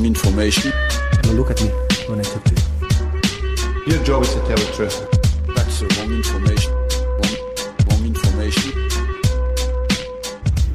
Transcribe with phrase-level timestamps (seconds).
[0.00, 0.72] Wrong, information.
[1.24, 1.68] Now look at me
[2.08, 3.92] when I talk to you.
[3.92, 4.98] Your job is to tell the truth.
[5.54, 6.72] That's the wrong information.
[7.18, 7.34] Wrong,
[7.86, 8.72] wrong information.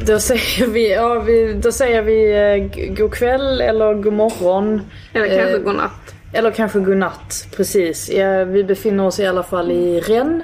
[0.06, 4.82] Då säger vi, ja, vi, då säger vi eh, god kväll eller god morgon.
[5.14, 6.16] Eller kanske Eh, godnatt.
[6.34, 8.10] Eller kanske godnatt, precis.
[8.10, 10.44] Ja, vi befinner oss i alla fall i Rennes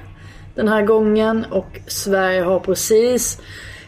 [0.56, 3.42] den här gången och Sverige har precis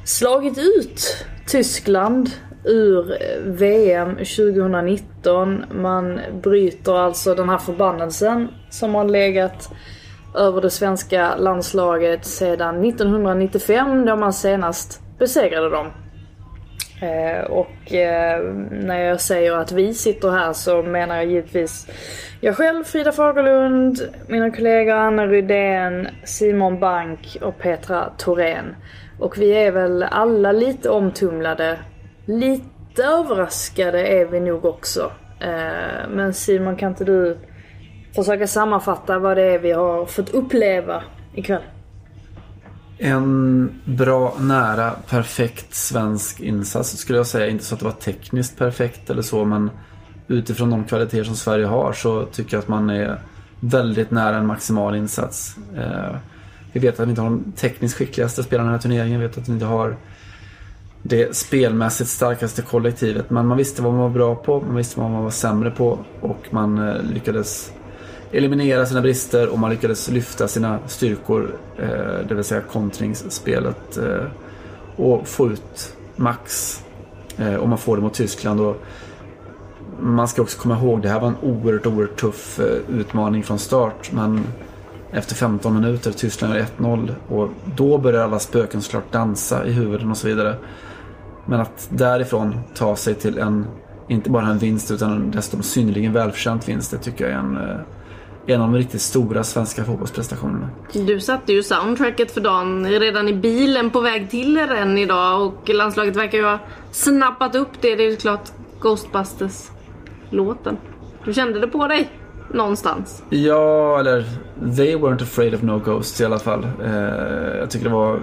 [0.04, 2.30] slagit ut Tyskland
[2.66, 5.66] ur eh, VM 2019.
[5.72, 9.70] Man bryter alltså den här förbannelsen som har legat
[10.36, 15.88] över det svenska landslaget sedan 1995 då man senast besegrade dem.
[17.02, 21.88] Eh, och eh, när jag säger att vi sitter här så menar jag givetvis
[22.42, 28.76] jag själv, Frida Fagerlund, mina kollegor Anna Rydén, Simon Bank och Petra Thorén.
[29.20, 31.80] Och vi är väl alla lite omtumlade.
[32.26, 35.12] Lite överraskade är vi nog också.
[35.40, 37.38] Eh, men Simon, kan inte du
[38.16, 41.62] försöka sammanfatta vad det är vi har fått uppleva ikväll?
[42.98, 47.48] En bra, nära, perfekt svensk insats skulle jag säga.
[47.48, 49.70] Inte så att det var tekniskt perfekt eller så men
[50.28, 53.20] utifrån de kvaliteter som Sverige har så tycker jag att man är
[53.60, 55.56] väldigt nära en maximal insats.
[55.78, 56.16] Eh,
[56.72, 59.20] vi vet att vi inte har de tekniskt skickligaste spelarna i den här turneringen.
[59.20, 59.96] Vi vet att vi inte har
[61.04, 63.30] det spelmässigt starkaste kollektivet.
[63.30, 66.00] Men man visste vad man var bra på, man visste vad man var sämre på
[66.22, 67.72] och man eh, lyckades
[68.32, 74.26] eliminera sina brister och man lyckades lyfta sina styrkor, eh, det vill säga kontringsspelet eh,
[74.96, 76.80] och få ut max
[77.60, 78.62] om man får det mot Tyskland.
[78.62, 78.82] Och
[80.00, 84.12] man ska också komma ihåg, det här var en oerhört, oerhört tuff utmaning från start
[84.12, 84.44] men
[85.12, 90.12] efter 15 minuter, Tyskland gör 1-0 och då börjar alla spöken såklart dansa i huvuden
[90.12, 90.56] och så vidare.
[91.46, 93.68] Men att därifrån ta sig till en,
[94.08, 97.58] inte bara en vinst utan en dessutom synnerligen välförtjänt vinst, det tycker jag är en
[97.58, 97.80] eh,
[98.46, 100.70] en av de riktigt stora svenska fotbollsprestationerna.
[100.94, 105.70] Du satte ju soundtracket för dagen redan i bilen på väg till Rennes idag och
[105.70, 106.60] landslaget verkar ju ha
[106.92, 107.96] snappat upp det.
[107.96, 110.78] Det är ju klart Ghostbusters-låten.
[111.26, 112.10] Du kände det på dig?
[112.54, 113.24] Någonstans.
[113.30, 114.26] Ja, eller
[114.76, 116.68] they weren't afraid of no ghosts i alla fall.
[116.86, 116.94] Eh,
[117.60, 118.20] jag tycker det var...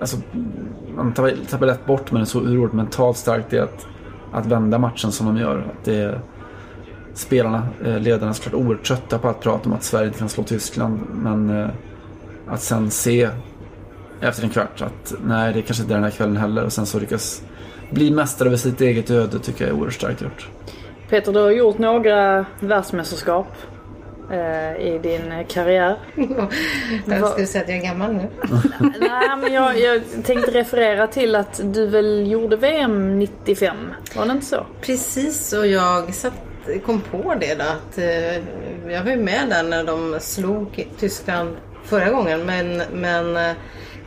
[0.00, 0.16] Alltså,
[0.96, 3.86] man tappar, tappar lätt bort men det är så oerhört mentalt starkt det är att,
[4.32, 5.58] att vända matchen som de gör.
[5.58, 6.20] Att det,
[7.14, 10.28] spelarna, eh, ledarna är såklart oerhört trötta på att prata om att Sverige inte kan
[10.28, 11.00] slå Tyskland.
[11.12, 11.68] Men eh,
[12.48, 13.28] att sen se
[14.20, 16.64] efter en kvart att nej, det kanske inte är den här kvällen heller.
[16.64, 17.42] Och sen så lyckas
[17.90, 20.48] bli mästare över sitt eget öde tycker jag är oerhört starkt gjort.
[21.10, 23.46] Peter, du har gjort några världsmästerskap
[24.78, 25.98] i din karriär.
[27.06, 28.28] Jag skulle säga att jag är gammal nu.
[29.00, 33.76] Nej, men jag, jag tänkte referera till att du väl gjorde VM 95?
[34.16, 34.66] Var det inte så?
[34.80, 36.32] Precis, och jag satt,
[36.86, 38.36] kom på det då att eh,
[38.92, 43.52] jag var med där när de slog Tyskland förra gången men, men eh,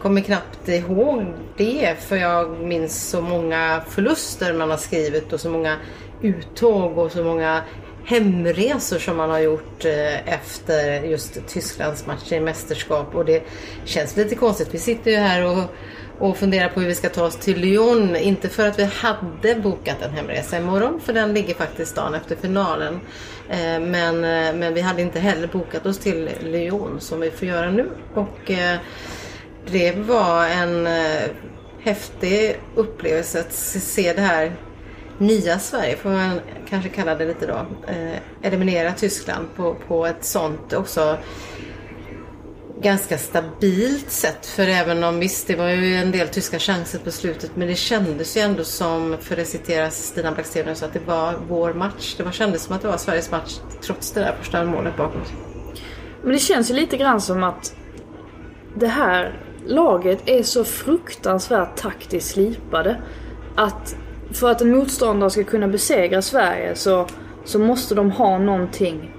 [0.02, 1.26] kommer knappt ihåg
[1.58, 5.78] det för jag minns så många förluster man har skrivit och så många
[6.22, 7.62] uttåg och så många
[8.06, 13.44] hemresor som man har gjort eh, efter just Tysklands match i mästerskap och det
[13.86, 14.68] känns lite konstigt.
[14.72, 15.64] Vi sitter ju här och,
[16.20, 18.16] och funderar på hur vi ska ta oss till Lyon.
[18.16, 22.36] Inte för att vi hade bokat en hemresa imorgon för den ligger faktiskt dagen efter
[22.36, 23.00] finalen.
[23.50, 27.48] Eh, men, eh, men vi hade inte heller bokat oss till Lyon som vi får
[27.48, 27.90] göra nu.
[28.14, 28.52] Och
[29.72, 30.88] det var en
[31.80, 34.52] häftig upplevelse att se det här
[35.18, 36.40] nya Sverige, får man
[36.70, 41.18] kanske kalla det lite då, eh, eliminera Tyskland på, på ett sånt också
[42.82, 44.46] ganska stabilt sätt.
[44.46, 47.76] För även om visst, det var ju en del tyska chanser på slutet men det
[47.76, 52.16] kändes ju ändå som, för att citera Stina Blackstenius, att det var vår match.
[52.18, 55.34] Det var, kändes som att det var Sveriges match trots det där första målet bakåt.
[56.24, 57.76] Men det känns ju lite grann som att
[58.76, 63.02] det här laget är så fruktansvärt taktiskt slipade.
[63.56, 63.96] Att
[64.32, 67.08] för att en motståndare ska kunna besegra Sverige så,
[67.44, 69.12] så måste de ha någonting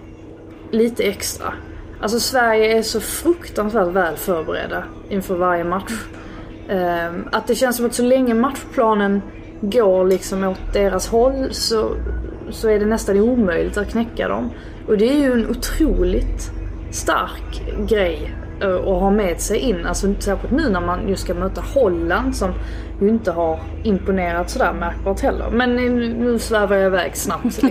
[0.71, 1.55] lite extra.
[2.01, 5.93] Alltså Sverige är så fruktansvärt väl förberedda inför varje match.
[6.69, 9.23] Um, att det känns som att så länge matchplanen
[9.61, 11.97] går liksom åt deras håll så,
[12.51, 14.51] så är det nästan omöjligt att knäcka dem.
[14.89, 16.51] Och det är ju en otroligt
[16.91, 19.87] stark grej eh, att ha med sig in.
[19.87, 22.51] Alltså särskilt nu när man just ska möta Holland som
[23.01, 25.51] ju inte har imponerat sådär märkbart heller.
[25.53, 27.61] Men nu, svävar jag iväg snabbt.
[27.61, 27.69] Det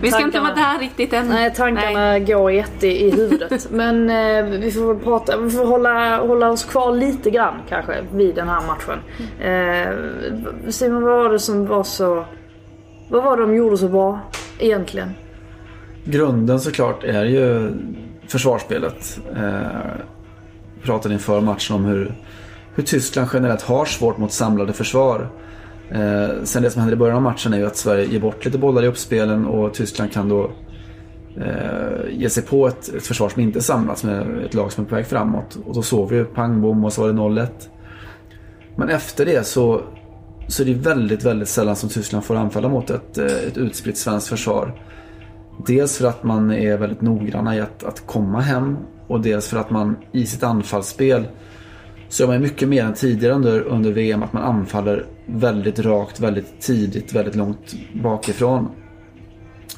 [0.00, 1.28] Vi ska inte tankarna- vara där riktigt än.
[1.28, 3.66] Nej, tankarna går jätte i huvudet.
[3.70, 8.34] Men eh, vi får prata, vi får hålla, hålla oss kvar lite grann kanske vid
[8.34, 8.98] den här matchen.
[9.40, 12.24] Eh, Simon, vad var det som var så...
[13.08, 14.20] Vad var det de gjorde så bra
[14.58, 15.10] egentligen?
[16.04, 17.72] Grunden såklart är ju
[18.28, 19.18] försvarsspelet.
[19.36, 19.60] Eh,
[20.82, 22.14] pratade inför matchen om hur,
[22.76, 25.28] hur Tyskland generellt har svårt mot samlade försvar.
[25.90, 28.44] Eh, sen det som händer i början av matchen är ju att Sverige ger bort
[28.44, 30.50] lite bollar i uppspelen och Tyskland kan då
[31.36, 34.88] eh, ge sig på ett, ett försvar som inte samlats med ett lag som är
[34.88, 35.58] på väg framåt.
[35.66, 37.48] Och då såg vi ju pang bom och så var det 0-1.
[38.76, 39.82] Men efter det så,
[40.48, 43.98] så är det väldigt, väldigt sällan som Tyskland får anfalla mot ett, eh, ett utspritt
[43.98, 44.82] svenskt försvar.
[45.66, 48.76] Dels för att man är väldigt noggranna i att, att komma hem
[49.06, 51.26] och dels för att man i sitt anfallsspel
[52.08, 56.20] så gör man mycket mer än tidigare under, under VM att man anfaller väldigt rakt,
[56.20, 58.68] väldigt tidigt, väldigt långt bakifrån.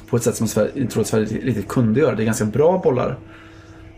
[0.09, 2.15] På ett sätt som Sverige, jag tror att Sverige riktigt kunde göra.
[2.15, 3.17] Det är ganska bra bollar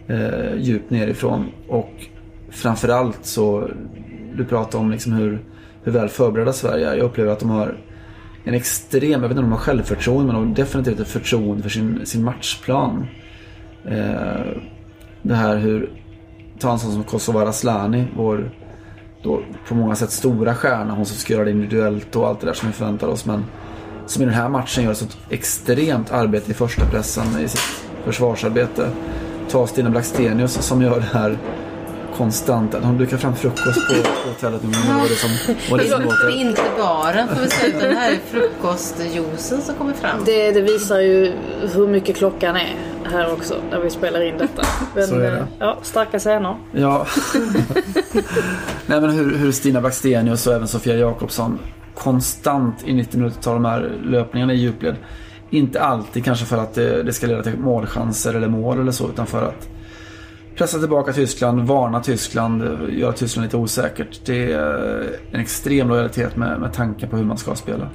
[0.07, 1.91] eh, djupt nerifrån och
[2.49, 3.69] framförallt så
[4.35, 5.43] du pratar om liksom hur,
[5.83, 6.95] hur väl förberedda Sverige är.
[6.95, 7.77] Jag upplever att de har
[8.43, 11.63] en extrem, jag vet inte om de har självförtroende, men de har definitivt ett förtroende
[11.63, 13.07] för sin, sin matchplan.
[13.85, 14.41] Eh,
[15.21, 15.89] det här hur,
[16.61, 18.51] ta en sån som Kosovare Asllani, vår
[19.23, 22.45] då på många sätt stora stjärna, hon som ska göra det individuellt och allt det
[22.45, 23.25] där som vi förväntar oss.
[23.25, 23.45] Men
[24.05, 27.83] som i den här matchen gör ett sånt extremt arbete i första pressen i sitt
[28.05, 28.89] försvarsarbete.
[29.49, 31.37] Ta Stina Blackstenius som gör det här
[32.17, 32.75] konstant.
[32.83, 34.61] Hon dukar fram frukost på, på hotellet.
[34.63, 35.29] Men vad det som,
[35.71, 36.27] vad det som Det låter.
[36.27, 40.19] är inte baren får vi säga utan det här är frukostjuicen som kommer fram.
[40.25, 41.33] Det, det visar ju
[41.73, 42.75] hur mycket klockan är
[43.11, 44.63] här också när vi spelar in detta.
[44.95, 45.37] Men, Så är det.
[45.37, 46.55] eh, Ja, starka scener.
[46.71, 47.05] Ja.
[48.85, 51.59] Nej men hur, hur Stina Blackstenius och även Sofia Jakobsson
[51.95, 54.95] konstant i 90 minuter tar de här löpningarna i djupled.
[55.49, 59.09] Inte alltid kanske för att det, det ska leda till målchanser eller mål eller så
[59.09, 59.67] utan för att
[60.61, 64.19] pressa tillbaka Tyskland, varna Tyskland, göra Tyskland lite osäkert.
[64.25, 67.89] Det är en extrem lojalitet med, med tanken på hur man ska spela.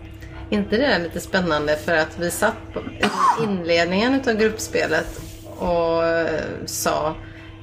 [0.50, 5.20] inte det är lite spännande för att vi satt på i inledningen utav gruppspelet
[5.58, 6.26] och eh,
[6.66, 7.14] sa,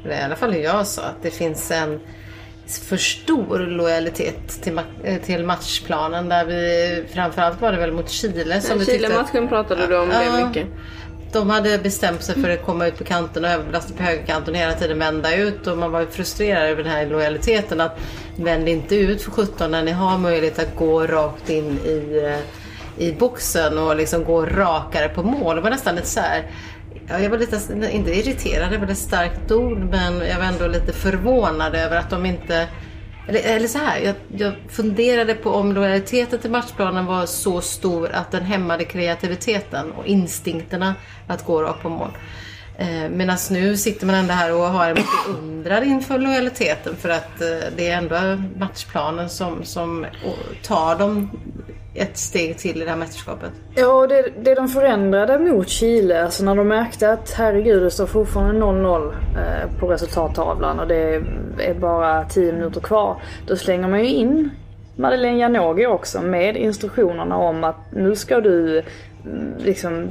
[0.06, 2.00] eller i alla fall hur jag sa, att det finns en
[2.90, 8.10] för stor lojalitet till, ma- eh, till matchplanen där vi framförallt var det väl mot
[8.10, 10.48] Chile som vi tyckte Chile-matchen pratade du om det Ja.
[10.48, 10.68] mycket.
[11.33, 14.59] De hade bestämt sig för att komma ut på kanten och överbelasta på högerkanten och
[14.59, 18.00] hela tiden vända ut och man var frustrerad över den här lojaliteten att
[18.35, 23.06] vänd inte ut för 17 när ni har möjlighet att gå rakt in i, eh,
[23.07, 25.56] i boxen och liksom gå rakare på mål.
[25.56, 26.44] Det var nästan lite så här
[27.07, 27.59] Ja, jag var lite,
[27.91, 32.09] inte irriterad, det var ett starkt ord, men jag var ändå lite förvånad över att
[32.09, 32.68] de inte
[33.28, 38.12] eller, eller så här, jag, jag funderade på om lojaliteten till matchplanen var så stor
[38.12, 40.96] att den hämmade kreativiteten och instinkterna
[41.28, 42.12] att gå rakt på mål.
[42.78, 47.10] Eh, Medan nu sitter man ändå här och har en mycket undrar inför lojaliteten för
[47.10, 47.48] att eh,
[47.78, 50.06] det är ändå matchplanen som, som
[50.64, 51.30] tar dem
[51.95, 53.51] ett steg till i det här mästerskapet.
[53.75, 58.06] Ja, det, det de förändrade mot Chile, alltså när de märkte att herregud det står
[58.06, 61.21] fortfarande 0-0 eh, på resultattavlan och det
[61.59, 63.21] är bara 10 minuter kvar.
[63.47, 64.50] Då slänger man ju in
[64.95, 68.83] Madeleine Janogy också med instruktionerna om att nu ska du
[69.26, 70.07] mm, liksom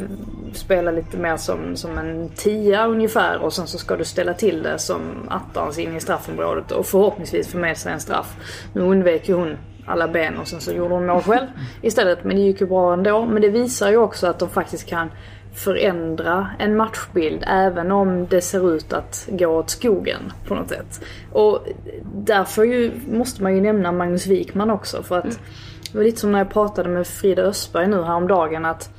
[0.52, 4.62] spela lite mer som, som en tia ungefär och sen så ska du ställa till
[4.62, 8.36] det som attans in i straffområdet och förhoppningsvis få med sig en straff.
[8.72, 11.46] Nu undvek ju hon alla ben och sen så gjorde hon mål själv
[11.82, 12.24] istället.
[12.24, 13.24] Men det gick ju bra ändå.
[13.26, 15.08] Men det visar ju också att de faktiskt kan
[15.54, 21.04] förändra en matchbild även om det ser ut att gå åt skogen på något sätt.
[21.32, 21.66] Och
[22.14, 25.40] därför ju, måste man ju nämna Magnus Wikman också för att
[25.92, 28.90] det var lite som när jag pratade med Frida Östberg nu häromdagen att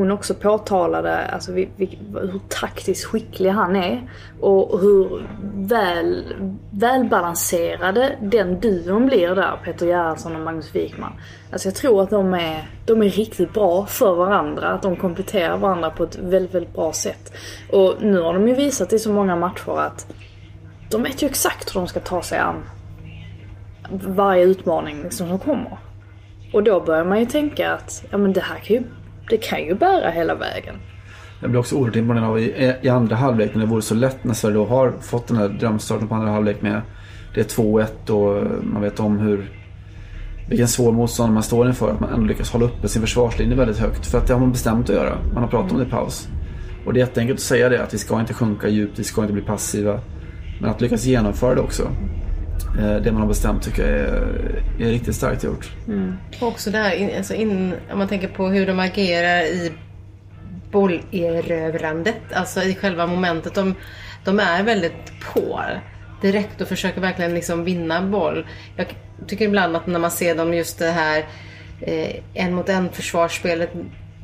[0.00, 4.10] hon också påtalade alltså, vi, vi, hur taktiskt skicklig han är
[4.40, 6.24] och hur väl,
[6.70, 11.12] välbalanserade den duon blir där, Peter Gerhardsson och Magnus Wikman.
[11.52, 15.56] Alltså jag tror att de är, de är riktigt bra för varandra, att de kompletterar
[15.56, 17.32] varandra på ett väldigt, väldigt bra sätt.
[17.72, 20.06] Och nu har de ju visat i så många matcher att
[20.90, 22.64] de vet ju exakt hur de ska ta sig an
[23.90, 25.78] varje utmaning liksom som kommer.
[26.52, 28.82] Och då börjar man ju tänka att ja, men det här kan ju,
[29.30, 30.74] det kan ju bära hela vägen.
[31.40, 34.24] Jag blir också oerhört imponerad av i, i andra halvlek när det vore så lätt
[34.24, 36.82] när Sverige då har fått den här drömstarten på andra halvlek med
[37.34, 39.50] det är 2-1 och man vet om hur
[40.48, 41.90] vilken svår motstånd man står inför.
[41.90, 44.06] Att man ändå lyckas hålla uppe sin försvarslinje väldigt högt.
[44.06, 45.18] För att det har man bestämt att göra.
[45.34, 46.28] Man har pratat om det i paus.
[46.86, 49.22] Och det är jätteenkelt att säga det, att vi ska inte sjunka djupt, vi ska
[49.22, 50.00] inte bli passiva.
[50.60, 51.88] Men att lyckas genomföra det också.
[52.78, 55.70] Eh, det man har bestämt tycker jag är, är riktigt starkt gjort.
[55.86, 56.16] Mm.
[56.40, 59.72] Och också där, in, alltså in, om man tänker på hur de agerar i
[60.70, 63.54] bollerövrandet, alltså i själva momentet.
[63.54, 63.74] De,
[64.24, 65.60] de är väldigt på
[66.22, 68.46] direkt och försöker verkligen liksom vinna boll.
[68.76, 68.86] Jag
[69.26, 71.24] tycker ibland att när man ser dem just det här
[71.80, 73.70] eh, en mot en försvarsspelet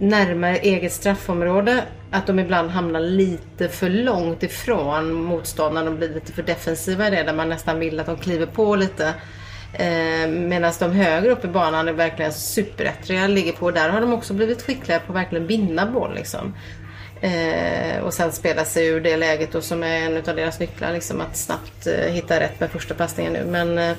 [0.03, 6.33] närmare eget straffområde, att de ibland hamnar lite för långt ifrån motståndarna och blir lite
[6.33, 9.15] för defensiva i det, där man nästan vill att de kliver på lite.
[9.73, 13.71] Eh, Medan de högre upp i banan är verkligen superettriga, ligger på.
[13.71, 16.15] Där har de också blivit skickliga på att verkligen vinna boll.
[16.15, 16.55] Liksom.
[17.21, 20.93] Eh, och sen spela sig ur det läget och som är en av deras nycklar.
[20.93, 23.45] Liksom, att snabbt eh, hitta rätt med första passningen nu.
[23.45, 23.97] Men eh,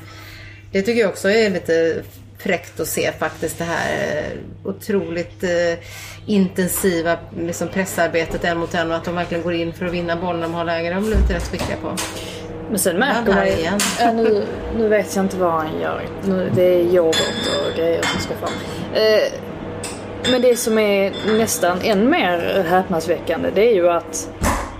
[0.72, 2.04] det tycker jag också är lite
[2.44, 3.58] fräckt att se faktiskt.
[3.58, 5.80] Det här eh, otroligt eh,
[6.26, 10.16] intensiva liksom, pressarbetet en mot en och att de verkligen går in för att vinna
[10.16, 10.90] bollen de har läge.
[10.90, 11.96] De har blivit rätt skickliga på.
[12.70, 13.80] Men sen märker man ju, igen.
[14.00, 14.46] ja, nu,
[14.78, 16.02] nu vet jag inte vad han gör.
[16.26, 18.54] Nu, det är yoghurt och grejer som ska fram.
[18.94, 19.40] Eh,
[20.32, 24.30] men det som är nästan än mer häpnadsväckande det är ju att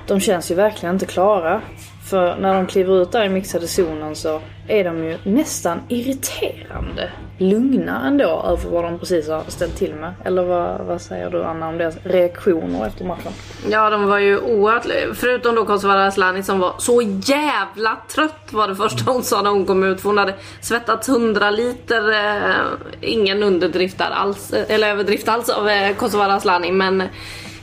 [0.08, 1.62] de känns ju verkligen inte klara.
[2.10, 7.10] För när de kliver ut där i mixade zonen så är de ju nästan irriterande
[7.38, 10.14] lugna ändå över vad de precis har ställt till med.
[10.26, 13.32] Eller vad, vad säger du Anna om deras reaktioner efter matchen?
[13.70, 15.16] Ja, de var ju oerhört...
[15.16, 19.50] Förutom då Kosovare Asllani som var så jävla trött var det första hon sa när
[19.50, 20.02] hon kom ut.
[20.02, 22.12] För hon hade svettats 100 liter.
[22.12, 22.66] Eh,
[23.02, 24.54] ingen underdrift där alls.
[24.54, 26.72] Eh, eller överdrift alls av eh, Kosovare Asllani.
[26.72, 27.02] Men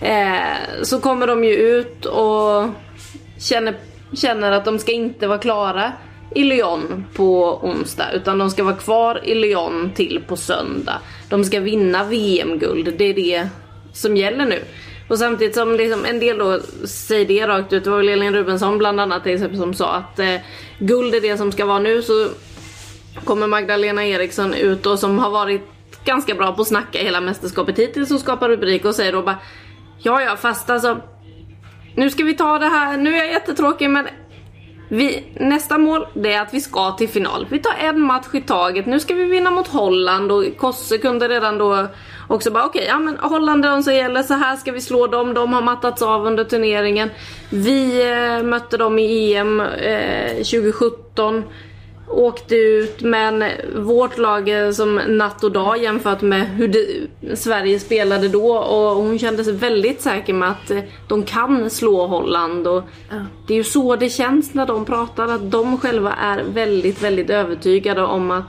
[0.01, 2.69] eh, så kommer de ju ut och
[3.39, 3.75] känner,
[4.13, 5.93] känner att de ska inte vara klara
[6.35, 11.01] i Lyon på onsdag utan de ska vara kvar i Lyon till på söndag.
[11.29, 13.49] De ska vinna VM-guld, det är det
[13.93, 14.63] som gäller nu.
[15.09, 18.35] Och samtidigt som liksom en del då säger det rakt ut, det var väl Elin
[18.35, 20.37] Rubensson bland annat till exempel som sa att eh,
[20.79, 22.29] guld är det som ska vara nu så
[23.25, 25.63] kommer Magdalena Eriksson ut och som har varit
[26.05, 29.39] ganska bra på att snacka hela mästerskapet hittills och skapa rubrik och säger då bara
[29.99, 31.01] Ja ja fast alltså
[31.95, 34.07] Nu ska vi ta det här, nu är jag jättetråkig men
[34.93, 37.47] vi, nästa mål det är att vi ska till final.
[37.51, 38.87] Vi tar en match i taget.
[38.87, 41.87] Nu ska vi vinna mot Holland och Kosse kunde redan då
[42.29, 45.07] också bara okej, ja men Holland är de som gäller, så här ska vi slå
[45.07, 45.35] dem.
[45.35, 47.11] De har mattats av under turneringen.
[47.51, 51.45] Vi eh, mötte dem i EM eh, 2017.
[52.11, 53.45] Åkte ut men
[53.77, 59.19] vårt lag som natt och dag jämfört med hur det, Sverige spelade då och hon
[59.19, 60.73] kände sig väldigt säker med att
[61.09, 62.83] de kan slå Holland och
[63.47, 67.31] det är ju så det känns när de pratar att de själva är väldigt, väldigt
[67.31, 68.45] övertygade om att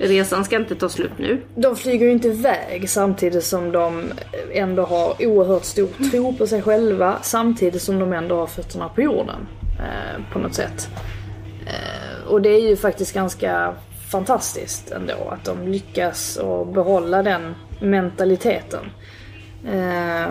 [0.00, 1.42] resan ska inte ta slut nu.
[1.54, 4.04] De flyger ju inte iväg samtidigt som de
[4.52, 9.02] ändå har oerhört stor tro på sig själva samtidigt som de ändå har fötterna på
[9.02, 9.46] jorden.
[9.78, 10.88] Eh, på något sätt.
[11.66, 13.74] Eh, och det är ju faktiskt ganska
[14.10, 18.84] fantastiskt ändå att de lyckas att behålla den mentaliteten.
[19.66, 20.28] Eh,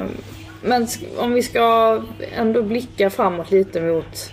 [0.62, 0.88] men
[1.18, 2.00] om vi ska
[2.38, 4.32] ändå blicka framåt lite mot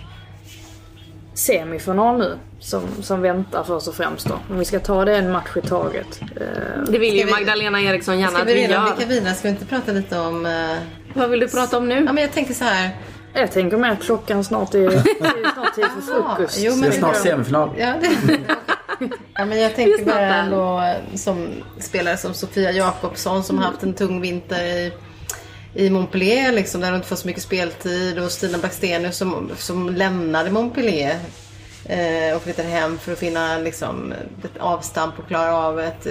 [1.33, 4.33] semifinal nu som, som väntar först och främst då.
[4.49, 6.21] Om vi ska ta det en match i taget.
[6.21, 8.95] Eh, Det vill ju Ska vi- Magdalena Eriksson gärna Ska att vi vi redan gör.
[8.95, 9.33] blicka vidare?
[9.33, 10.45] Ska vi inte prata lite om...
[10.45, 10.77] eh,
[11.13, 12.03] Vad vill du prata om nu?
[12.05, 12.89] Ja men jag tänker så här.
[13.39, 16.57] Jag tänker mer att klockan snart är, det är snart tid för frukost.
[16.59, 17.69] Jo, Det men är snart semifinal.
[17.77, 18.39] Ja, det...
[19.33, 21.47] ja, men jag tänker bara ändå som
[21.79, 24.93] spelare som Sofia Jakobsson som haft en tung vinter i,
[25.73, 29.89] i Montpellier liksom, där de inte får så mycket speltid och Stina Blackstenius som, som
[29.89, 31.15] lämnade Montpellier
[31.85, 34.13] eh, och flyttade hem för att finna liksom,
[34.43, 36.07] ett avstamp och klara av ett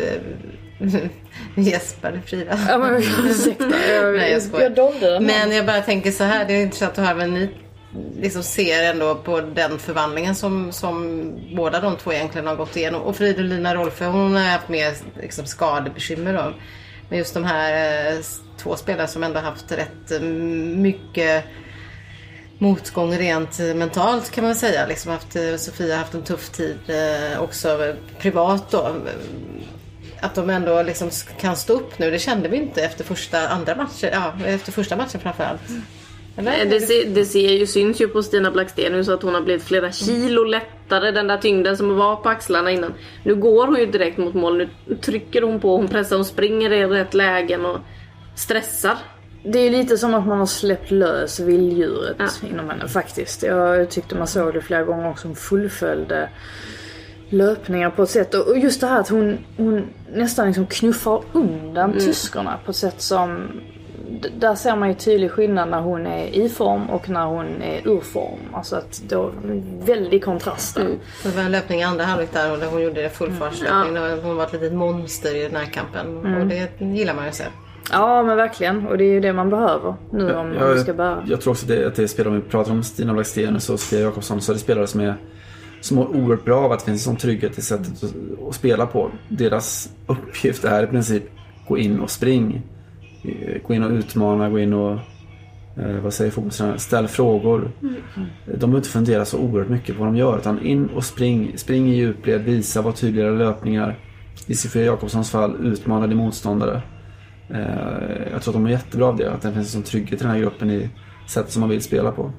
[0.80, 1.11] eh,
[1.64, 2.59] Jesper Frida.
[2.68, 2.95] Ja, men
[3.26, 3.64] ursäkta,
[3.95, 4.62] jag, Nej, jag skojar.
[4.62, 5.25] jag dolde den.
[5.25, 7.50] Men jag bara tänker så här, det är intressant att höra vad ni
[8.21, 11.23] liksom ser ändå på den förvandlingen som, som
[11.56, 13.02] båda de två egentligen har gått igenom.
[13.02, 16.52] Och Fridolina Rolfö, hon har haft mer liksom, skadebekymmer då.
[17.09, 18.18] Men just de här eh,
[18.56, 21.45] två spelare som ändå haft rätt eh, mycket
[22.59, 24.87] motgång rent eh, mentalt kan man säga.
[24.87, 28.97] Liksom haft, Sofia har haft en tuff tid eh, också privat då.
[30.26, 33.75] Att de ändå liksom kan stå upp nu, det kände vi inte efter första, andra
[33.75, 34.11] matchen.
[34.12, 35.61] Ja, efter första matchen framförallt.
[36.37, 36.52] Eller?
[36.64, 39.62] Eh, Det, ser, det ser ju, syns ju på Stina Blackstenius att hon har blivit
[39.64, 41.11] flera kilo lättare.
[41.11, 42.95] Den där tyngden som var på axlarna innan.
[43.25, 44.68] Nu går hon ju direkt mot mål.
[44.87, 47.78] Nu trycker hon på, hon pressar, hon springer i rätt lägen och
[48.35, 48.97] stressar.
[49.45, 52.49] Det är lite som att man har släppt lös vilddjuret Ja.
[52.49, 53.42] inom henne faktiskt.
[53.42, 55.28] Jag tyckte man såg det flera gånger också.
[55.28, 56.28] Hon fullföljde
[57.28, 58.35] löpningar på ett sätt.
[58.35, 63.00] Och just det här att hon, hon nästan liksom knuffar undan tyskarna på ett sätt
[63.00, 63.47] som...
[64.38, 67.88] Där ser man ju tydlig skillnad när hon är i form och när hon är
[67.88, 68.38] ur form.
[68.52, 69.33] Alltså att då,
[69.80, 70.88] väldig kontrast där.
[71.23, 73.95] Det var en löpning i andra halvlek där och där hon gjorde det fullfartslöpning.
[73.95, 76.35] Då Hon var ett litet monster i den här kampen.
[76.37, 77.45] Och det gillar man ju att se.
[77.92, 78.87] Ja men verkligen.
[78.87, 81.25] Och det är ju det man behöver nu om man ska bära.
[81.26, 83.80] jag tror också det, att det är spelare, om vi pratar om Stina Blackstenius och
[83.80, 85.14] Sofia Jakobsson, så är det spelare som är
[85.87, 88.14] som mår oerhört bra av att det finns en sån trygghet i sättet att,
[88.49, 89.11] att spela på.
[89.28, 91.23] Deras uppgift är i princip
[91.69, 92.62] gå in och spring.
[93.25, 94.93] Eh, Gå in och utmana, gå in och
[95.76, 96.78] eh, vad säger fotbollstränaren?
[96.78, 97.71] Ställ frågor.
[98.45, 101.52] De behöver inte fundera så oerhört mycket på vad de gör utan in och spring.
[101.57, 103.99] Spring i djupled, visa, var tydligare löpningar.
[104.47, 106.83] I Sofia Jakobssons fall, utmana din motståndare.
[107.50, 109.33] Eh, Jag tror att de är jättebra av det.
[109.33, 110.88] Att det finns en sån trygghet i den här gruppen i
[111.26, 112.33] sättet som man vill spela på.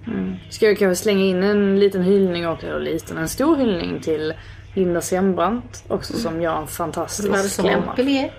[0.50, 4.34] Ska jag kanske slänga in en liten hyllning och eller liten, en stor hyllning till
[4.74, 7.86] Linda Sembrant också som gör en fantastisk klämma.
[7.86, 8.32] Montpellier.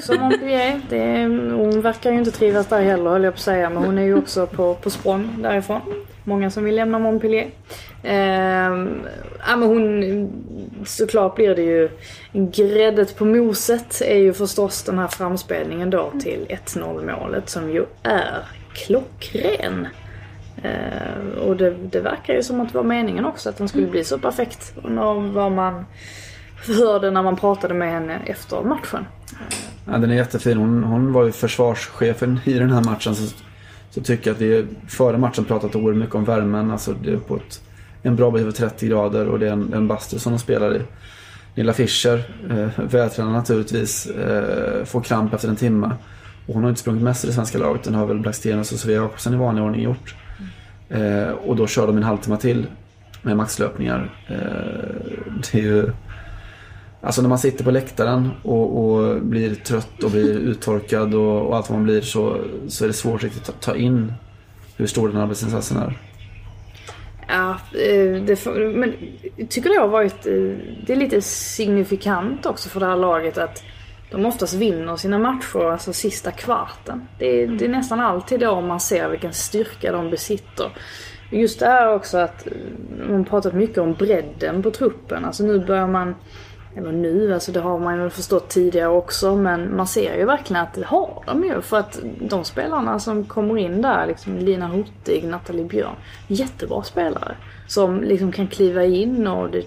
[0.00, 0.80] Som Montpellier.
[0.88, 3.70] Det är, hon verkar ju inte trivas där heller höll jag på att säga.
[3.70, 5.80] Men hon är ju också på, på språng därifrån.
[6.24, 7.50] Många som vill lämna Montpellier.
[8.02, 9.00] Ehm,
[9.46, 10.32] ja, men hon,
[10.84, 11.88] såklart blir det ju
[12.32, 17.84] gräddet på moset är ju förstås den här framspelningen då till 1-0 målet som ju
[18.02, 19.86] är klockren.
[20.62, 23.86] Ehm, och det, det verkar ju som att det var meningen också att den skulle
[23.86, 24.74] bli så perfekt.
[24.84, 25.84] När- vad man
[26.66, 29.06] hörde när man pratade med henne efter matchen.
[29.86, 30.58] Ja, den är jättefin.
[30.58, 33.14] Hon, hon var ju försvarschefen i den här matchen.
[33.14, 33.34] Så,
[33.90, 36.70] så tycker jag att vi före matchen pratat oerhört mycket om värmen.
[36.70, 37.62] Alltså det är på ett,
[38.02, 40.76] en bra bit över 30 grader och det är en, en bastu som de spelar
[40.76, 40.80] i.
[41.54, 45.90] Nilla Fischer, eh, vältränad naturligtvis, eh, får kramp efter en timme.
[46.46, 47.82] Och hon har inte sprungit mest i det svenska laget.
[47.82, 50.14] Den har väl Blackstenius och Sofia Jakobsson i vanlig ordning gjort.
[50.88, 52.66] Eh, och då kör de en halvtimme till
[53.22, 54.10] med maxlöpningar.
[54.28, 54.36] Eh,
[55.52, 55.90] det är ju...
[57.00, 61.56] Alltså när man sitter på läktaren och, och blir trött och blir uttorkad och, och
[61.56, 62.36] allt vad man blir så,
[62.68, 64.12] så är det svårt riktigt att ta in
[64.76, 65.98] hur stor den arbetsinsatsen är.
[67.28, 68.94] Ja, eh, det, men
[69.48, 70.32] tycker det har varit, eh,
[70.86, 73.62] det är lite signifikant också för det här laget att
[74.12, 77.08] de oftast vinner sina matcher, alltså sista kvarten.
[77.18, 80.70] Det är, det är nästan alltid då man ser vilken styrka de besitter.
[81.30, 82.52] Just det här också att eh,
[83.08, 85.24] man pratat mycket om bredden på truppen.
[85.24, 86.14] Alltså nu börjar man,
[86.76, 90.62] eller nu, alltså det har man ju förstått tidigare också, men man ser ju verkligen
[90.62, 91.60] att det har de ju.
[91.60, 95.96] För att de spelarna som kommer in där, liksom Lina Hurtig, Nathalie Björn,
[96.26, 97.36] jättebra spelare.
[97.66, 99.64] Som liksom kan kliva in och det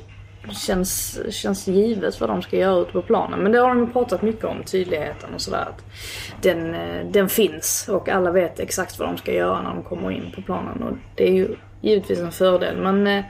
[0.51, 3.39] känns, känns givet vad de ska göra ute på planen.
[3.39, 5.67] Men det har de pratat mycket om, tydligheten och sådär.
[5.69, 5.86] Att
[6.41, 10.12] den, eh, den finns och alla vet exakt vad de ska göra när de kommer
[10.12, 10.84] in på planen.
[10.84, 12.77] Och det är ju givetvis en fördel.
[12.77, 13.23] Men eh,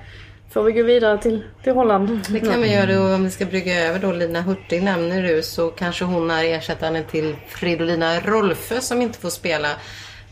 [0.53, 2.19] får vi gå vidare till, till Holland?
[2.29, 5.41] Det kan vi göra och om vi ska brygga över då Lina Hurtig nämner du
[5.41, 9.67] så kanske hon är ersättaren till Fridolina Rolfö som inte får spela.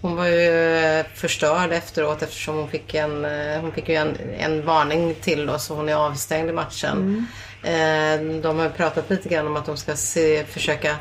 [0.03, 4.17] Hon var ju eh, förstörd efteråt eftersom hon fick en, eh, hon fick ju en,
[4.39, 7.27] en varning till då så hon är avstängd i matchen.
[7.63, 10.95] Eh, De har pratat lite grann om att de ska se, försöka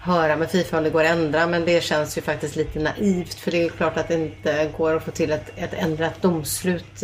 [0.00, 3.34] höra med Fifa om det går att ändra men det känns ju faktiskt lite naivt
[3.34, 7.00] för det är klart att det inte går att få till ett, ett ändrat domslut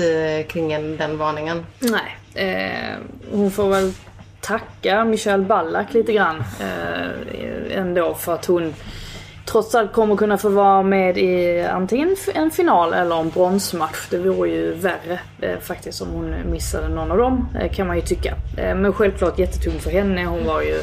[0.49, 1.67] kring en, den varningen.
[1.79, 2.99] Nej, eh,
[3.33, 3.93] hon får väl
[4.41, 8.75] tacka Michelle Ballack lite grann eh, ändå för att hon
[9.47, 14.09] trots allt kommer kunna få vara med i antingen en final eller en bronsmatch.
[14.11, 17.97] Det vore ju värre eh, faktiskt om hon missade någon av dem eh, kan man
[17.97, 18.35] ju tycka.
[18.57, 20.25] Eh, men självklart jättetungt för henne.
[20.25, 20.77] Hon var ju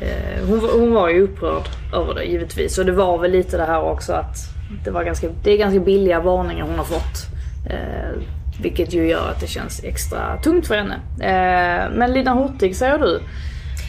[0.00, 2.78] eh, hon, hon var ju upprörd över det givetvis.
[2.78, 4.36] Och det var väl lite det här också att
[4.84, 7.26] det, var ganska, det är ganska billiga varningar hon har fått.
[7.70, 8.20] Eh,
[8.60, 10.94] vilket ju gör att det känns extra tungt för henne.
[11.20, 13.20] Eh, men Lina Hurtig säger du.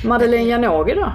[0.03, 1.13] Madeleine Janogy då?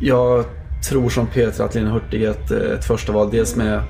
[0.00, 0.44] Jag
[0.88, 3.30] tror som Peter att Lina Hurtig är ett, eh, ett första val.
[3.30, 3.82] Dels med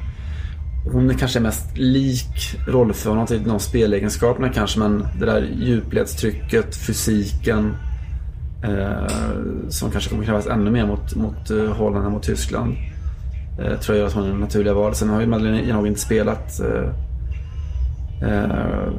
[0.92, 3.08] hon är kanske mest lik Rolfö.
[3.08, 7.76] Hon har typ de spelegenskaperna kanske men det där djupledstrycket, fysiken.
[8.64, 9.06] Eh,
[9.68, 12.76] som kanske kommer krävas ännu mer mot, mot eh, Holland än mot Tyskland.
[13.58, 14.96] Eh, tror jag gör att hon är det naturliga valet.
[14.96, 16.90] Sen har ju Madeleine Janogy inte spelat eh,
[18.30, 18.92] eh,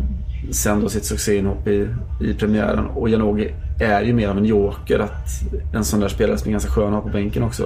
[0.51, 1.87] sen då sitt succéinhopp i,
[2.21, 2.85] i premiären.
[2.85, 4.99] Och Janogy är ju mer av en joker.
[4.99, 5.27] Att
[5.73, 7.63] en sån där spelare som är ganska skön att ha på bänken också.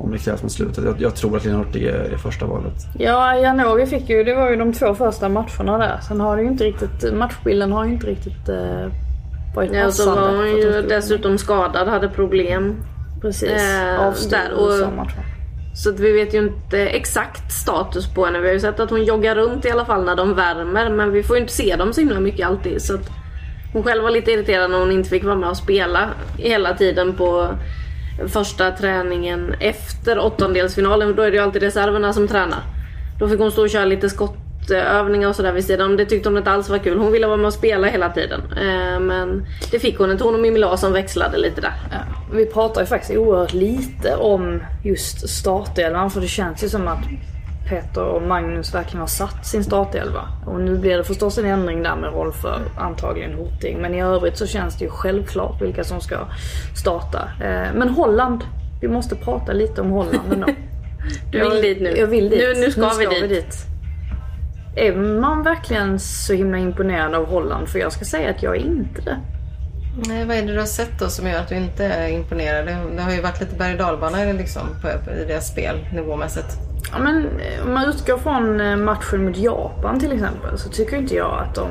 [0.00, 0.84] Om det krävs mot slutet.
[0.84, 2.74] Jag, jag tror att Lina Hurtig är, är första valet.
[2.98, 5.98] Ja, Janogy fick ju, det var ju de två första matcherna där.
[6.08, 8.92] Sen har det ju inte riktigt, matchbilden har ju inte riktigt eh,
[9.54, 10.36] varit Ja, och så passande.
[10.36, 12.74] var hon ju dessutom skadad, hade problem.
[13.20, 14.00] Precis, eh,
[14.96, 15.22] matchen.
[15.74, 18.38] Så att vi vet ju inte exakt status på henne.
[18.40, 20.90] Vi har ju sett att hon joggar runt i alla fall när de värmer.
[20.90, 22.82] Men vi får ju inte se dem så himla mycket alltid.
[22.82, 23.10] Så att
[23.72, 27.12] hon själv var lite irriterad när hon inte fick vara med och spela hela tiden
[27.14, 27.48] på
[28.28, 31.16] första träningen efter åttondelsfinalen.
[31.16, 32.60] Då är det ju alltid reserverna som tränar.
[33.18, 35.96] Då fick hon stå och köra lite skottövningar och sådär vid sidan om.
[35.96, 36.98] Det tyckte hon inte alls var kul.
[36.98, 38.40] Hon ville vara med och spela hela tiden.
[38.40, 40.24] Eh, men det fick hon inte.
[40.24, 41.72] Hon och Mimmi Larsson växlade lite där.
[41.90, 41.98] Ja,
[42.32, 46.98] vi pratar ju faktiskt oerhört lite om just startelvan för det känns ju som att
[47.68, 50.28] Peter och Magnus verkligen har satt sin startelva.
[50.46, 53.76] Och nu blir det förstås en ändring där med roll för antagligen Hurtig.
[53.80, 56.16] Men i övrigt så känns det ju självklart vilka som ska
[56.76, 57.28] starta.
[57.40, 58.44] Eh, Men Holland,
[58.80, 60.46] vi måste prata lite om Holland ändå.
[61.32, 61.96] Du vill Jag- dit nu.
[61.96, 62.38] Jag vill dit.
[62.40, 63.56] Nu, nu ska, vi, dit.
[64.76, 67.68] Är man verkligen så himla imponerad av Holland?
[67.68, 69.16] För jag ska säga att jag är inte det.
[70.08, 72.66] Nej, vad är det du har sett då som gör att du inte är imponerad?
[72.96, 74.62] Det, har ju varit lite berg och dalbana liksom,
[75.22, 76.58] i deras spel nivåmässigt.
[76.92, 80.96] Ja, men eh, om man utgår från eh, matchen mot Japan till exempel så tycker
[80.96, 81.68] inte jag att de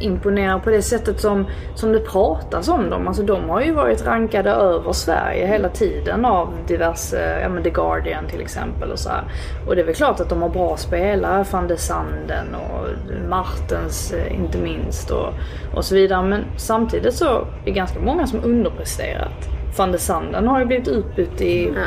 [0.00, 3.08] imponerar på det sättet som, som det pratas om dem.
[3.08, 7.70] Alltså de har ju varit rankade över Sverige hela tiden av diverse, ja men The
[7.70, 9.24] Guardian till exempel och så här.
[9.66, 12.88] Och det är väl klart att de har bra spelare, van de Sanden och
[13.28, 15.28] Martens eh, inte minst och,
[15.74, 16.22] och så vidare.
[16.22, 19.48] Men samtidigt så är det ganska många som underpresterat.
[19.78, 21.82] Van de Sanden har ju blivit utbytt i Ja.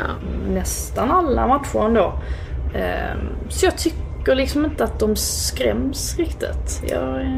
[0.48, 2.12] nästan alla matcher ändå.
[2.74, 6.82] Ehm, Så jag tycker liksom inte att de skräms riktigt.
[6.88, 7.28] Jag, eh,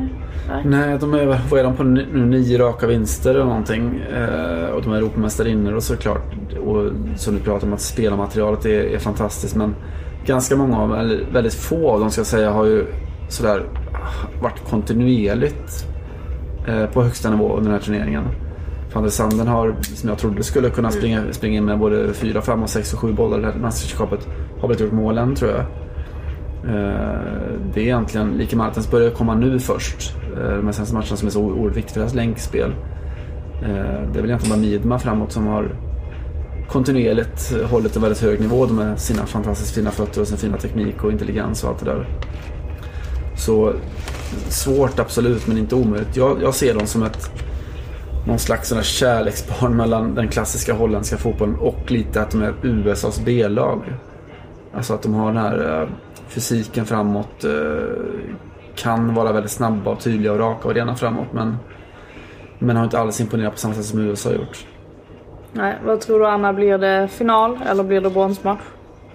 [0.48, 0.62] nej.
[0.64, 2.24] Nej, de är, vad är de på nu?
[2.26, 4.00] Nio raka vinster eller någonting.
[4.14, 6.32] Eh, och de är Europamästarinnor och såklart.
[6.66, 9.56] Och som du pratar om att spelarmaterialet är, är fantastiskt.
[9.56, 9.74] Men
[10.26, 12.86] ganska många av eller väldigt få av dem ska jag säga har ju
[13.28, 13.62] sådär
[14.42, 15.86] varit kontinuerligt
[16.68, 18.24] eh, på högsta nivå under den här turneringen.
[18.94, 22.42] Van der Sanden har, som jag trodde skulle kunna springa, springa in med både fyra,
[22.42, 24.28] fem, och sex och sju bollar i det mästerskapet,
[24.64, 25.60] har väl gjort målen tror jag.
[26.68, 27.20] Eh,
[27.74, 30.16] det är egentligen, Lika Martens börjar komma nu först.
[30.36, 32.70] Eh, de här senaste matcherna som är så oerhört viktiga för deras länkspel.
[33.62, 33.68] Eh,
[34.12, 35.76] det är väl egentligen bara Midma framåt som har
[36.68, 41.04] kontinuerligt hållit en väldigt hög nivå med sina fantastiskt fina fötter och sin fina teknik
[41.04, 42.08] och intelligens och allt det där.
[43.36, 43.72] Så
[44.48, 46.16] svårt absolut, men inte omöjligt.
[46.16, 47.30] Jag, jag ser dem som ett
[48.26, 53.20] någon slags sån kärleksbarn mellan den klassiska holländska fotbollen och lite att de är USAs
[53.24, 53.82] B-lag.
[54.76, 55.88] Alltså att de har den här eh,
[56.28, 57.44] fysiken framåt.
[57.44, 57.50] eh,
[58.74, 61.32] Kan vara väldigt snabba och tydliga och raka och rena framåt.
[61.32, 61.56] Men,
[62.58, 64.66] men har inte alls imponerat på samma sätt som USA har gjort.
[65.52, 65.74] nej.
[65.84, 68.60] Vad tror du Anna, blir det final eller blir det bronsmatch?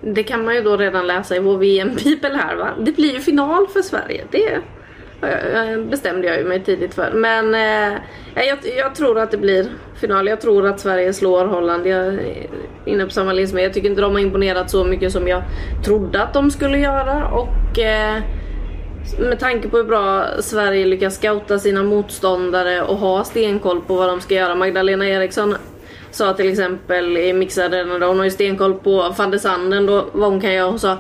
[0.01, 2.67] Det kan man ju då redan läsa i vår VM-bibel här va.
[2.79, 4.25] Det blir ju final för Sverige.
[4.31, 4.59] Det
[5.89, 7.12] bestämde jag ju mig tidigt för.
[7.12, 7.99] Men eh,
[8.36, 10.27] jag, jag tror att det blir final.
[10.27, 11.88] Jag tror att Sverige slår Holland.
[11.88, 12.47] Jag är
[12.86, 13.60] inne på samma linje som.
[13.60, 15.43] Jag tycker inte de har imponerat så mycket som jag
[15.86, 17.27] trodde att de skulle göra.
[17.27, 18.21] Och eh,
[19.19, 24.10] med tanke på hur bra Sverige lyckas scouta sina motståndare och ha stenkoll på vad
[24.10, 24.55] de ska göra.
[24.55, 25.55] Magdalena Eriksson
[26.12, 30.29] sa till exempel i mixade hon har ju stenkoll på van de Sanden då, vad
[30.29, 30.69] hon kan göra.
[30.69, 30.97] Hon sa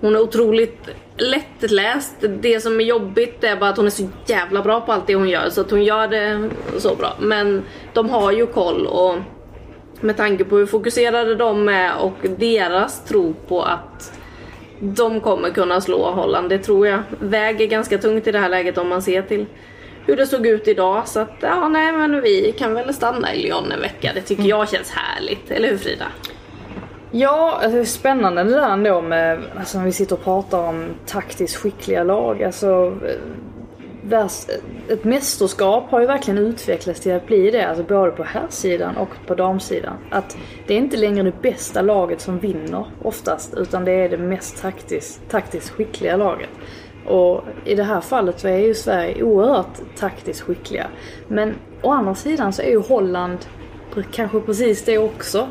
[0.00, 2.16] hon är otroligt lättläst.
[2.20, 5.14] Det som är jobbigt är bara att hon är så jävla bra på allt det
[5.14, 7.16] hon gör så att hon gör det så bra.
[7.20, 9.18] Men de har ju koll och
[10.00, 14.18] med tanke på hur fokuserade de är och deras tro på att
[14.80, 16.48] de kommer kunna slå Holland.
[16.48, 19.46] Det tror jag väger ganska tungt i det här läget om man ser till
[20.06, 21.08] hur det såg ut idag.
[21.08, 24.10] Så att ja, nej men vi kan väl stanna i Lyon en vecka.
[24.14, 25.50] Det tycker jag känns härligt.
[25.50, 26.06] Eller hur Frida?
[27.14, 30.58] Ja, alltså, det är spännande det där ändå med, alltså när vi sitter och pratar
[30.58, 32.42] om taktiskt skickliga lag.
[32.42, 32.98] Alltså,
[34.10, 34.26] eh, eh,
[34.88, 39.08] ett mästerskap har ju verkligen utvecklats till att bli det, alltså både på herrsidan och
[39.26, 39.94] på damsidan.
[40.10, 44.18] Att det är inte längre det bästa laget som vinner oftast, utan det är det
[44.18, 46.50] mest taktiskt, taktiskt skickliga laget.
[47.06, 50.86] Och i det här fallet så är ju Sverige oerhört taktiskt skickliga.
[51.28, 53.38] Men å andra sidan så är ju Holland
[54.12, 55.48] kanske precis det också.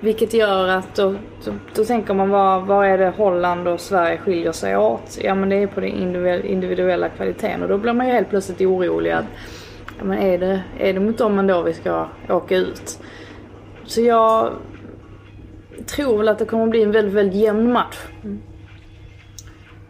[0.00, 4.18] Vilket gör att då, då, då tänker man vad, vad är det Holland och Sverige
[4.18, 5.18] skiljer sig åt?
[5.22, 5.90] Ja men det är på den
[6.44, 9.24] individuella, kvaliteten och då blir man ju helt plötsligt orolig att
[9.98, 12.98] ja, men är, det, är det mot dem ändå vi ska åka ut?
[13.84, 14.52] Så jag
[15.86, 17.98] tror väl att det kommer bli en väldigt, väldigt jämn match.
[18.24, 18.38] Mm.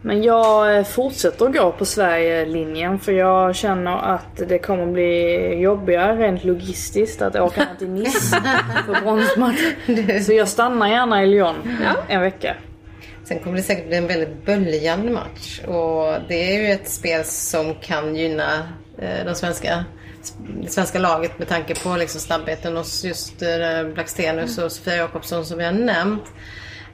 [0.01, 5.53] Men jag eh, fortsätter att gå på Sverige-linjen för jag känner att det kommer bli
[5.59, 8.41] jobbigare rent logistiskt att åka ner till Nice
[8.85, 10.25] för bronsmatch.
[10.25, 11.55] Så jag stannar gärna i Lyon
[12.07, 12.55] en vecka.
[13.23, 15.61] Sen kommer det säkert bli en väldigt böljande match.
[15.67, 19.85] Och det är ju ett spel som kan gynna eh, de svenska,
[20.61, 25.45] det svenska laget med tanke på liksom snabbheten hos just eh, Blackstenius och Sofia Jakobsson
[25.45, 26.23] som vi har nämnt.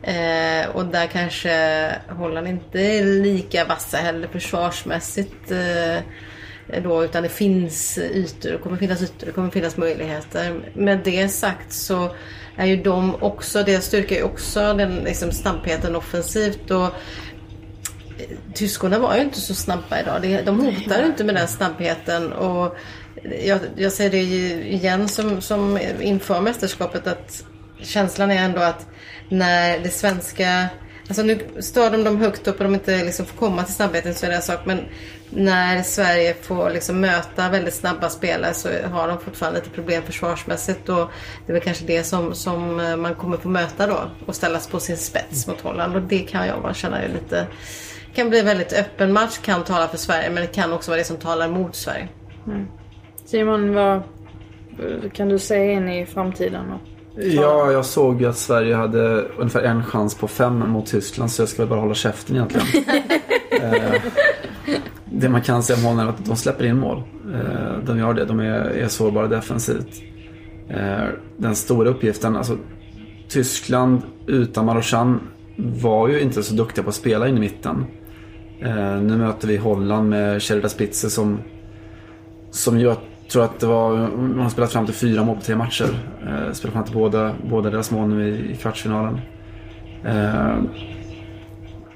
[0.05, 5.51] Eh, och där kanske Holland inte är lika vassa heller försvarsmässigt.
[5.51, 10.61] Eh, eh, då, utan det finns ytor, det kommer finnas ytor, det kommer finnas möjligheter.
[10.73, 12.15] Med det sagt så
[12.57, 16.71] är ju de också, deras styrka är också den liksom, snabbheten offensivt.
[16.71, 16.89] Och,
[18.53, 20.45] Tyskorna var ju inte så snabba idag.
[20.45, 22.33] De hotar ju inte med den snabbheten.
[22.33, 22.77] Och
[23.45, 24.21] jag, jag säger det
[24.67, 27.43] igen som, som inför mästerskapet att
[27.81, 28.87] känslan är ändå att
[29.29, 30.67] när det svenska...
[31.07, 34.13] Alltså nu stör de dem högt upp och de inte liksom får komma till snabbheten
[34.13, 34.59] så är det en sak.
[34.65, 34.79] Men
[35.29, 40.89] när Sverige får liksom möta väldigt snabba spelare så har de fortfarande lite problem försvarsmässigt.
[40.89, 41.11] Och
[41.45, 44.67] det är väl kanske det som, som eh, man kommer få möta då och ställas
[44.67, 45.95] på sin spets mot Holland.
[45.95, 47.47] Och det kan jag känna är lite
[48.15, 50.97] kan bli en väldigt öppen match, kan tala för Sverige men det kan också vara
[50.97, 52.07] det som talar mot Sverige.
[52.47, 52.67] Mm.
[53.25, 56.71] Simon, vad eh, kan du se in i framtiden?
[56.71, 56.94] Och...
[57.17, 61.41] Ja, jag såg ju att Sverige hade ungefär en chans på fem mot Tyskland så
[61.41, 62.67] jag ska väl bara hålla käften egentligen.
[63.73, 64.01] eh,
[65.05, 67.03] det man kan säga om Holland är att de släpper in mål.
[67.33, 70.01] Eh, de gör det, de är, är sårbara defensivt.
[70.69, 72.57] Eh, den stora uppgiften, alltså
[73.29, 75.19] Tyskland utan Marochan
[75.57, 77.85] var ju inte så duktiga på att spela in i mitten.
[78.59, 81.39] Eh, nu möter vi Holland med Sherida Spitze som,
[82.51, 82.97] som jag
[83.31, 85.89] tror att det var, man har spelat fram till fyra mål på tre matcher.
[86.27, 89.19] Eh, spelat fram till båda, båda deras mål nu i, i kvartsfinalen.
[90.03, 90.57] Eh,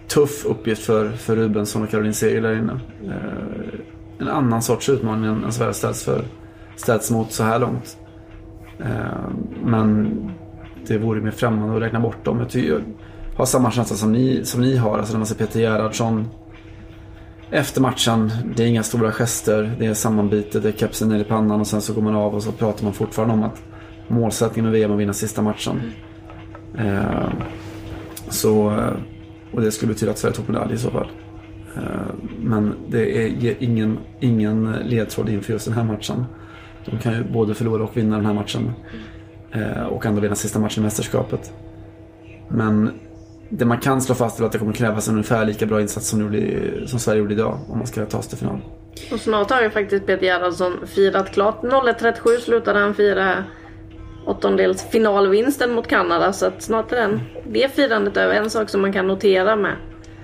[0.08, 2.80] tuff uppgift för, för Rubensson och Caroline Seger där inne.
[3.06, 3.80] Eh,
[4.20, 6.24] en annan sorts utmaning än, än Sverige ställts, för,
[6.76, 7.98] ställs mot så här långt.
[8.80, 9.30] Eh,
[9.64, 10.16] men
[10.88, 12.40] det vore mer främmande att räkna bort dem.
[12.40, 12.82] Jag, tycker, jag
[13.38, 14.98] har samma känsla som ni, som ni har.
[14.98, 16.28] Alltså när man ser Peter Gerhardsson
[17.52, 18.32] efter matchen.
[18.56, 19.76] Det är inga stora gester.
[19.80, 22.36] Det är sammanbitet, det är kepsen ner i pannan och sen så går man av
[22.36, 23.62] och så pratar man fortfarande om att
[24.08, 25.82] målsättningen med VM är att vinna sista matchen.
[26.78, 27.30] Eh,
[28.30, 28.94] så, eh,
[29.52, 31.12] och det skulle betyda att Sverige tog medalj i så fall.
[31.76, 31.82] Eh,
[32.40, 36.26] men det är, ger ingen, ingen ledtråd inför just den här matchen.
[36.86, 38.72] De kan ju både förlora och vinna den här matchen.
[39.52, 41.54] Eh, och ändå vinna sista matchen i mästerskapet.
[42.50, 42.92] Men
[43.50, 46.08] det man kan slå fast är att det kommer krävas en ungefär lika bra insats
[46.08, 48.62] som, gjorde, som Sverige gjorde idag om man ska ta sig till final.
[49.12, 51.62] Och snart har ju faktiskt Peter Gerhardsson firat klart.
[51.64, 53.44] 01.37 slutade han fira
[54.26, 56.34] åttondelsfinalvinsten mot Kanada.
[56.34, 58.34] Så att snart är den, det firandet över.
[58.36, 59.76] En sak som man kan notera med.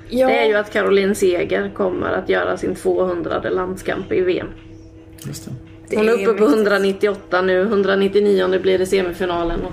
[0.10, 4.48] Ja, Det är ju att Caroline Seger kommer att göra sin 200 landskamp i VM.
[5.28, 5.46] Just
[5.90, 5.98] det.
[5.98, 6.52] Hon är uppe på mäktigt.
[6.52, 7.62] 198 nu.
[7.62, 9.60] 199 blir det semifinalen.
[9.62, 9.72] Och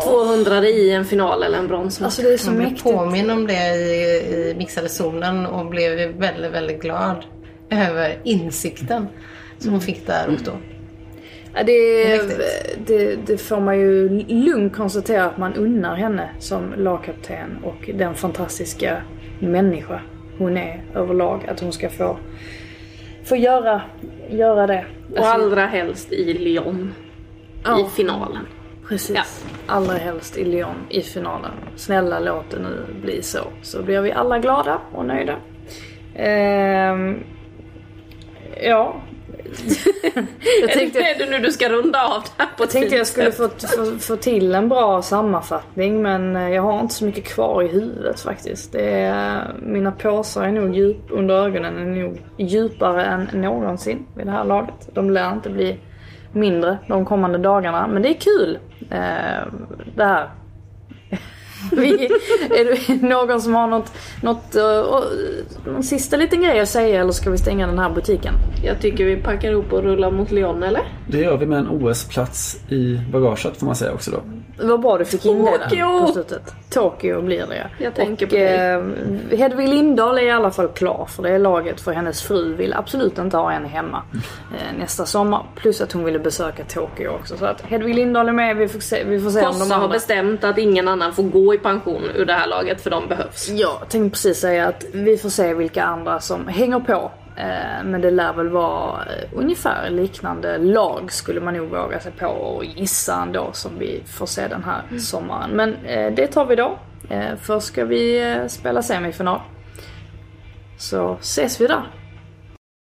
[0.00, 2.04] 200 i en final eller en bronsmatch.
[2.04, 2.82] Alltså det är så Jag mäktigt.
[2.82, 7.24] påminn om det i, i mixade zonen och blev väldigt, väldigt glad
[7.70, 9.06] över insikten
[9.58, 10.52] som hon fick där och då.
[11.54, 12.16] Ja, det,
[12.86, 18.14] det, det får man ju lugnt konstatera att man unnar henne som lagkapten och den
[18.14, 19.02] fantastiska
[19.40, 20.00] människa
[20.38, 21.46] hon är överlag.
[21.48, 22.18] Att hon ska få,
[23.24, 23.82] få göra,
[24.30, 24.84] göra det.
[25.16, 26.94] och allra helst i Lyon.
[27.64, 27.80] Ja.
[27.80, 28.46] I finalen.
[28.92, 29.16] Precis.
[29.16, 29.22] Ja.
[29.74, 31.50] Allra helst i Lyon i finalen.
[31.76, 33.38] Snälla låt det nu bli så.
[33.62, 35.36] Så blir vi alla glada och nöjda.
[36.14, 37.18] Ehm,
[38.62, 39.02] ja.
[40.60, 43.06] jag tänkte, är det nu du ska runda av det här på jag tänkte jag
[43.06, 47.24] skulle få, få, få till en bra sammanfattning men eh, jag har inte så mycket
[47.24, 48.72] kvar i huvudet faktiskt.
[48.72, 54.26] Det är, mina påsar är nog djup under ögonen är nog djupare än någonsin vid
[54.26, 54.88] det här laget.
[54.94, 55.78] De lär inte bli
[56.32, 58.58] mindre de kommande dagarna men det är kul.
[58.92, 59.46] Eh,
[59.96, 60.28] det här.
[61.72, 62.04] Vi,
[62.50, 67.12] är det någon som har något, något, uh, någon sista liten grej att säga eller
[67.12, 68.34] ska vi stänga den här butiken?
[68.64, 70.82] Jag tycker vi packar ihop och rullar mot Lyon eller?
[71.08, 74.20] Det gör vi med en OS-plats i bagaget får man säga också då.
[74.62, 76.06] Det var bra du fick in det där Tokyo!
[76.06, 76.54] på slutet.
[76.70, 77.64] Tokyo blir det ja.
[77.78, 79.32] Jag tänker och, på dig.
[79.32, 82.54] Eh, Hedvig Lindahl är i alla fall klar för det är laget för hennes fru
[82.54, 84.02] vill absolut inte ha henne hemma
[84.54, 85.46] eh, nästa sommar.
[85.56, 87.36] Plus att hon ville besöka Tokyo också.
[87.36, 89.74] Så att Hedvig Lindahl är med, vi får se, vi får se om de Kossa
[89.74, 89.94] har andra...
[89.94, 93.48] bestämt att ingen annan får gå i pension ur det här laget för de behövs.
[93.48, 97.10] Ja, jag tänkte precis säga att vi får se vilka andra som hänger på.
[97.36, 102.12] Eh, Men det lär väl vara eh, ungefär liknande lag skulle man nog våga sig
[102.12, 105.50] på och gissa ändå som vi får se den här sommaren.
[105.50, 106.78] Men eh, det tar vi då.
[107.40, 109.40] Först ska vi spela semifinal.
[110.78, 111.82] Så ses vi där.